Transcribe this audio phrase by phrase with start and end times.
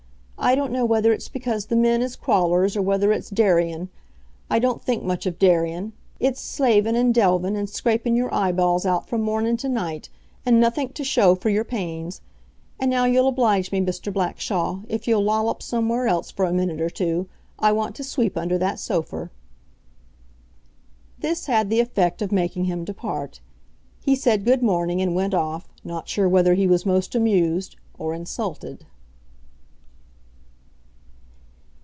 [0.43, 3.89] I don't know whether it's because the men is crawlers or whether it's dairyin'.
[4.49, 5.93] I don't think much of dairyin'.
[6.19, 10.09] It's slavin', an' delvin', an' scrapin' yer eyeballs out from mornin' to night,
[10.43, 12.21] and nothink to show for your pains;
[12.79, 16.81] and now you'll oblige me, Mr Blackshaw, if youll lollop somewhere else for a minute
[16.81, 17.27] or two.
[17.59, 19.29] I want to sweep under that sofer."
[21.19, 23.41] This had the effect of making him depart.
[24.03, 28.15] He said good morning and went off, not sure whether he was most amused or
[28.15, 28.87] insulted.